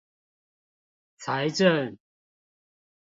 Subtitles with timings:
[1.21, 1.95] 財政